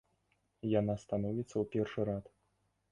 Яна 0.79 0.93
становіцца 1.03 1.53
ў 1.57 1.63
першы 1.77 2.01
рад. 2.13 2.25